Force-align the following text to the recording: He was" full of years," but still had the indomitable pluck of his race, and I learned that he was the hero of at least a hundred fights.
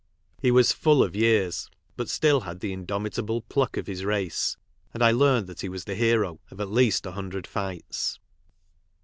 He 0.41 0.49
was" 0.49 0.71
full 0.73 1.03
of 1.03 1.15
years," 1.15 1.69
but 1.95 2.09
still 2.09 2.41
had 2.41 2.59
the 2.59 2.73
indomitable 2.73 3.41
pluck 3.43 3.77
of 3.77 3.85
his 3.85 4.03
race, 4.03 4.57
and 4.95 5.03
I 5.03 5.11
learned 5.11 5.45
that 5.45 5.61
he 5.61 5.69
was 5.69 5.83
the 5.85 5.93
hero 5.93 6.39
of 6.49 6.59
at 6.59 6.71
least 6.71 7.05
a 7.05 7.11
hundred 7.11 7.45
fights. 7.45 8.17